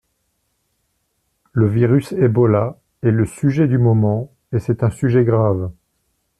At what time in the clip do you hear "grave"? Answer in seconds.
5.23-5.71